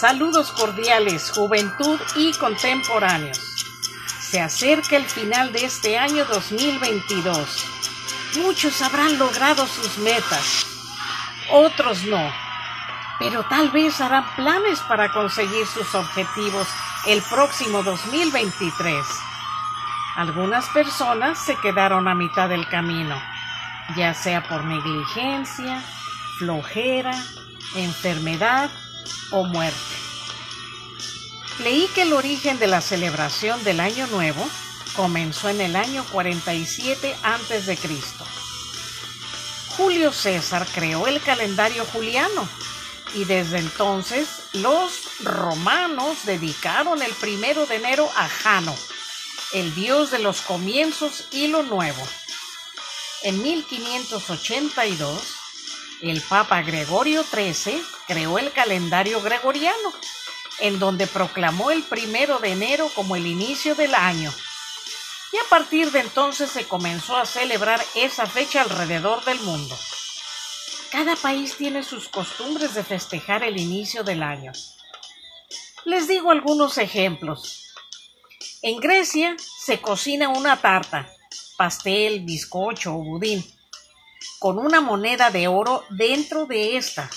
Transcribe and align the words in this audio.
Saludos 0.00 0.50
cordiales, 0.52 1.30
juventud 1.30 2.00
y 2.16 2.32
contemporáneos. 2.38 3.66
Se 4.18 4.40
acerca 4.40 4.96
el 4.96 5.04
final 5.04 5.52
de 5.52 5.66
este 5.66 5.98
año 5.98 6.24
2022. 6.24 7.66
Muchos 8.36 8.80
habrán 8.80 9.18
logrado 9.18 9.66
sus 9.66 9.98
metas, 9.98 10.64
otros 11.52 12.04
no, 12.04 12.32
pero 13.18 13.42
tal 13.42 13.68
vez 13.72 14.00
harán 14.00 14.24
planes 14.36 14.80
para 14.88 15.12
conseguir 15.12 15.66
sus 15.66 15.94
objetivos 15.94 16.66
el 17.06 17.20
próximo 17.20 17.82
2023. 17.82 19.04
Algunas 20.16 20.66
personas 20.70 21.38
se 21.44 21.56
quedaron 21.56 22.08
a 22.08 22.14
mitad 22.14 22.48
del 22.48 22.66
camino, 22.68 23.20
ya 23.96 24.14
sea 24.14 24.42
por 24.48 24.64
negligencia, 24.64 25.84
flojera, 26.38 27.22
enfermedad 27.74 28.70
o 29.30 29.44
muerte. 29.44 29.78
Leí 31.60 31.88
que 31.94 32.02
el 32.02 32.12
origen 32.12 32.58
de 32.58 32.66
la 32.66 32.80
celebración 32.80 33.62
del 33.64 33.80
Año 33.80 34.06
Nuevo 34.06 34.48
comenzó 34.96 35.48
en 35.48 35.60
el 35.60 35.76
año 35.76 36.04
47 36.10 37.16
a.C. 37.22 37.78
Julio 39.76 40.12
César 40.12 40.66
creó 40.74 41.06
el 41.06 41.20
calendario 41.20 41.84
juliano 41.86 42.48
y 43.14 43.24
desde 43.24 43.58
entonces 43.58 44.28
los 44.52 45.20
romanos 45.20 46.18
dedicaron 46.24 47.02
el 47.02 47.12
primero 47.12 47.66
de 47.66 47.76
enero 47.76 48.08
a 48.16 48.28
Jano, 48.28 48.74
el 49.52 49.74
dios 49.74 50.10
de 50.10 50.18
los 50.18 50.40
comienzos 50.42 51.24
y 51.30 51.48
lo 51.48 51.62
nuevo. 51.62 52.02
En 53.22 53.42
1582, 53.42 55.39
el 56.02 56.22
Papa 56.22 56.62
Gregorio 56.62 57.22
XIII 57.22 57.82
creó 58.06 58.38
el 58.38 58.52
calendario 58.52 59.20
gregoriano, 59.20 59.92
en 60.60 60.78
donde 60.78 61.06
proclamó 61.06 61.70
el 61.70 61.82
primero 61.82 62.38
de 62.38 62.52
enero 62.52 62.90
como 62.94 63.16
el 63.16 63.26
inicio 63.26 63.74
del 63.74 63.94
año. 63.94 64.32
Y 65.32 65.36
a 65.36 65.48
partir 65.48 65.90
de 65.92 66.00
entonces 66.00 66.50
se 66.50 66.64
comenzó 66.64 67.16
a 67.16 67.26
celebrar 67.26 67.80
esa 67.94 68.26
fecha 68.26 68.62
alrededor 68.62 69.24
del 69.24 69.40
mundo. 69.40 69.78
Cada 70.90 71.14
país 71.16 71.56
tiene 71.56 71.84
sus 71.84 72.08
costumbres 72.08 72.74
de 72.74 72.82
festejar 72.82 73.44
el 73.44 73.58
inicio 73.58 74.02
del 74.02 74.22
año. 74.22 74.52
Les 75.84 76.08
digo 76.08 76.30
algunos 76.30 76.78
ejemplos. 76.78 77.64
En 78.62 78.78
Grecia 78.80 79.36
se 79.38 79.80
cocina 79.80 80.28
una 80.28 80.60
tarta, 80.60 81.08
pastel, 81.56 82.20
bizcocho 82.24 82.94
o 82.94 83.04
budín, 83.04 83.44
con 84.40 84.58
una 84.58 84.80
moneda 84.80 85.30
de 85.30 85.46
oro 85.48 85.84
dentro 85.90 86.46
de 86.46 86.78
esta. 86.78 87.08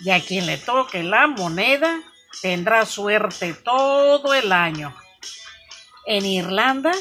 Y 0.00 0.10
a 0.10 0.24
quien 0.24 0.46
le 0.46 0.56
toque 0.56 1.02
la 1.04 1.28
moneda 1.28 2.00
tendrá 2.40 2.86
suerte 2.86 3.52
todo 3.52 4.32
el 4.32 4.50
año. 4.50 4.96
En 6.06 6.24
Irlanda 6.24 6.92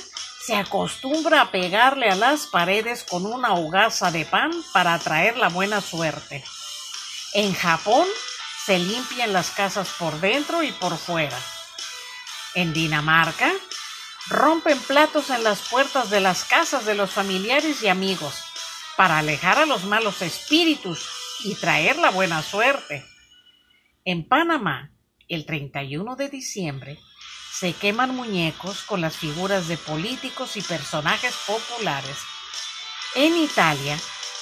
se 0.45 0.55
acostumbra 0.55 1.41
a 1.41 1.51
pegarle 1.51 2.09
a 2.09 2.15
las 2.15 2.47
paredes 2.47 3.05
con 3.05 3.25
una 3.25 3.53
hogaza 3.53 4.11
de 4.11 4.25
pan 4.25 4.51
para 4.73 4.93
atraer 4.93 5.37
la 5.37 5.47
buena 5.47 5.79
suerte. 5.79 6.43
En 7.33 7.53
Japón 7.53 8.05
se 8.65 8.77
limpian 8.77 9.31
las 9.31 9.51
casas 9.51 9.87
por 9.97 10.19
dentro 10.19 10.63
y 10.63 10.73
por 10.73 10.97
fuera. 10.97 11.39
En 12.55 12.73
Dinamarca 12.73 13.49
rompen 14.27 14.77
platos 14.79 15.29
en 15.29 15.45
las 15.45 15.61
puertas 15.69 16.09
de 16.09 16.19
las 16.19 16.43
casas 16.43 16.85
de 16.85 16.93
los 16.93 17.09
familiares 17.09 17.81
y 17.81 17.87
amigos 17.87 18.50
para 19.01 19.17
alejar 19.17 19.57
a 19.57 19.65
los 19.65 19.85
malos 19.85 20.21
espíritus 20.21 21.09
y 21.43 21.55
traer 21.55 21.95
la 21.95 22.11
buena 22.11 22.43
suerte. 22.43 23.03
En 24.05 24.27
Panamá 24.27 24.91
el 25.27 25.47
31 25.47 26.15
de 26.15 26.29
diciembre, 26.29 26.99
se 27.51 27.73
queman 27.73 28.15
muñecos 28.15 28.83
con 28.83 29.01
las 29.01 29.17
figuras 29.17 29.67
de 29.67 29.77
políticos 29.77 30.55
y 30.55 30.61
personajes 30.61 31.33
populares. 31.47 32.15
En 33.15 33.35
Italia, 33.37 33.97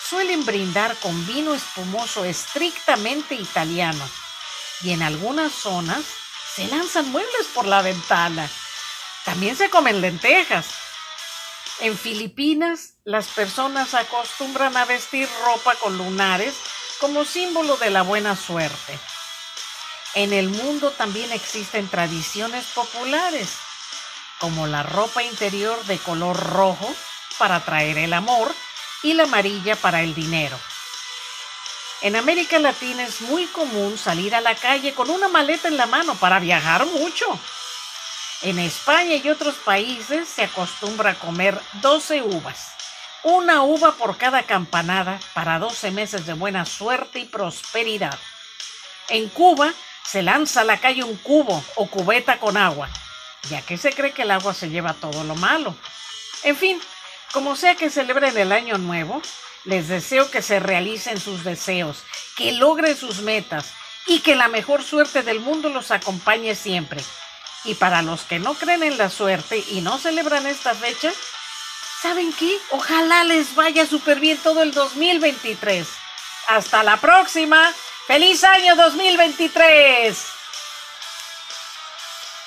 suelen 0.09 0.45
brindar 0.45 0.93
con 0.97 1.25
vino 1.25 1.53
espumoso 1.53 2.25
estrictamente 2.25 3.35
italiano 3.35 4.05
y 4.83 4.89
en 4.89 5.03
algunas 5.03 5.53
zonas 5.53 6.03
se 6.53 6.67
lanzan 6.67 7.09
muebles 7.13 7.47
por 7.55 7.65
la 7.65 7.81
ventana. 7.81 8.49
También 9.23 9.55
se 9.55 9.69
comen 9.69 10.01
lentejas. 10.01 10.88
En 11.81 11.97
Filipinas, 11.97 12.95
las 13.05 13.27
personas 13.27 13.93
acostumbran 13.93 14.75
a 14.75 14.83
vestir 14.83 15.29
ropa 15.45 15.75
con 15.75 15.97
lunares 15.97 16.53
como 16.99 17.23
símbolo 17.23 17.77
de 17.77 17.89
la 17.89 18.01
buena 18.01 18.35
suerte. 18.35 18.99
En 20.13 20.33
el 20.33 20.49
mundo 20.49 20.91
también 20.91 21.31
existen 21.31 21.87
tradiciones 21.87 22.65
populares, 22.75 23.53
como 24.39 24.67
la 24.67 24.83
ropa 24.83 25.23
interior 25.23 25.81
de 25.85 25.97
color 25.99 26.37
rojo 26.37 26.93
para 27.37 27.57
atraer 27.57 27.97
el 27.97 28.11
amor 28.11 28.53
y 29.01 29.13
la 29.13 29.23
amarilla 29.23 29.77
para 29.77 30.01
el 30.01 30.13
dinero. 30.13 30.59
En 32.01 32.17
América 32.17 32.59
Latina 32.59 33.03
es 33.03 33.21
muy 33.21 33.45
común 33.47 33.97
salir 33.97 34.35
a 34.35 34.41
la 34.41 34.55
calle 34.55 34.93
con 34.93 35.09
una 35.09 35.29
maleta 35.29 35.69
en 35.69 35.77
la 35.77 35.85
mano 35.85 36.15
para 36.15 36.39
viajar 36.39 36.85
mucho. 36.87 37.25
En 38.41 38.57
España 38.57 39.15
y 39.15 39.29
otros 39.29 39.55
países 39.55 40.29
se 40.29 40.43
acostumbra 40.43 41.11
a 41.11 41.15
comer 41.15 41.59
12 41.81 42.21
uvas, 42.21 42.69
una 43.23 43.63
uva 43.63 43.91
por 43.95 44.17
cada 44.17 44.43
campanada 44.43 45.19
para 45.33 45.59
12 45.59 45.91
meses 45.91 46.25
de 46.25 46.33
buena 46.33 46.65
suerte 46.65 47.19
y 47.19 47.25
prosperidad. 47.25 48.17
En 49.09 49.27
Cuba 49.27 49.73
se 50.05 50.21
lanza 50.21 50.61
a 50.61 50.63
la 50.63 50.77
calle 50.77 51.03
un 51.03 51.17
cubo 51.17 51.61
o 51.75 51.87
cubeta 51.87 52.39
con 52.39 52.55
agua, 52.55 52.89
ya 53.49 53.61
que 53.61 53.77
se 53.77 53.91
cree 53.91 54.13
que 54.13 54.21
el 54.21 54.31
agua 54.31 54.53
se 54.53 54.69
lleva 54.69 54.93
todo 54.93 55.25
lo 55.25 55.35
malo. 55.35 55.75
En 56.43 56.55
fin, 56.55 56.79
como 57.33 57.57
sea 57.57 57.75
que 57.75 57.89
celebren 57.89 58.37
el 58.37 58.53
año 58.53 58.77
nuevo, 58.77 59.21
les 59.65 59.89
deseo 59.89 60.31
que 60.31 60.41
se 60.41 60.61
realicen 60.61 61.19
sus 61.19 61.43
deseos, 61.43 62.03
que 62.37 62.53
logren 62.53 62.95
sus 62.95 63.21
metas 63.21 63.73
y 64.07 64.21
que 64.21 64.37
la 64.37 64.47
mejor 64.47 64.81
suerte 64.81 65.23
del 65.23 65.41
mundo 65.41 65.67
los 65.67 65.91
acompañe 65.91 66.55
siempre. 66.55 67.03
Y 67.63 67.75
para 67.75 68.01
los 68.01 68.23
que 68.23 68.39
no 68.39 68.53
creen 68.53 68.83
en 68.83 68.97
la 68.97 69.09
suerte 69.09 69.63
y 69.67 69.81
no 69.81 69.97
celebran 69.97 70.47
esta 70.47 70.73
fecha, 70.73 71.11
¿saben 72.01 72.31
qué? 72.33 72.57
Ojalá 72.71 73.23
les 73.25 73.55
vaya 73.55 73.85
súper 73.85 74.19
bien 74.19 74.37
todo 74.37 74.63
el 74.63 74.73
2023. 74.73 75.87
Hasta 76.47 76.83
la 76.83 76.97
próxima. 76.97 77.73
¡Feliz 78.07 78.43
año 78.43 78.75
2023! 78.75 80.38